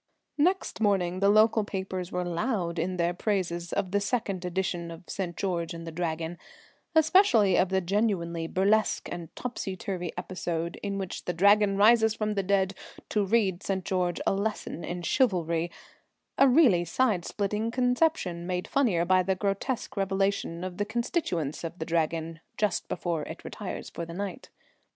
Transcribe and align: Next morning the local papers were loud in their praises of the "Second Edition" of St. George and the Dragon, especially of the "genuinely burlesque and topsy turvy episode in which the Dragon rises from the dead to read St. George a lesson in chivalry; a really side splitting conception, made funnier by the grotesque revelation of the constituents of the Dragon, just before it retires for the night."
Next 0.39 0.79
morning 0.81 1.19
the 1.19 1.29
local 1.29 1.63
papers 1.63 2.11
were 2.11 2.25
loud 2.25 2.79
in 2.79 2.97
their 2.97 3.13
praises 3.13 3.71
of 3.71 3.91
the 3.91 3.99
"Second 3.99 4.43
Edition" 4.43 4.89
of 4.89 5.03
St. 5.07 5.37
George 5.37 5.75
and 5.75 5.85
the 5.85 5.91
Dragon, 5.91 6.39
especially 6.95 7.55
of 7.55 7.69
the 7.69 7.81
"genuinely 7.81 8.47
burlesque 8.47 9.07
and 9.11 9.29
topsy 9.35 9.75
turvy 9.77 10.11
episode 10.17 10.79
in 10.81 10.97
which 10.97 11.25
the 11.25 11.33
Dragon 11.35 11.77
rises 11.77 12.15
from 12.15 12.33
the 12.33 12.41
dead 12.41 12.73
to 13.09 13.23
read 13.23 13.61
St. 13.61 13.85
George 13.85 14.19
a 14.25 14.33
lesson 14.33 14.83
in 14.83 15.03
chivalry; 15.03 15.69
a 16.39 16.47
really 16.49 16.83
side 16.83 17.23
splitting 17.23 17.69
conception, 17.69 18.47
made 18.47 18.67
funnier 18.67 19.05
by 19.05 19.21
the 19.21 19.35
grotesque 19.35 19.95
revelation 19.95 20.63
of 20.63 20.77
the 20.77 20.83
constituents 20.85 21.63
of 21.63 21.77
the 21.77 21.85
Dragon, 21.85 22.39
just 22.57 22.87
before 22.89 23.21
it 23.25 23.43
retires 23.45 23.91
for 23.91 24.03
the 24.03 24.15
night." 24.15 24.49